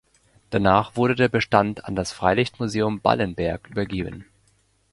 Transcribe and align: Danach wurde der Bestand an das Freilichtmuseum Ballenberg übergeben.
Danach 0.49 0.95
wurde 0.95 1.13
der 1.13 1.29
Bestand 1.29 1.85
an 1.85 1.95
das 1.95 2.11
Freilichtmuseum 2.11 3.01
Ballenberg 3.01 3.69
übergeben. 3.69 4.25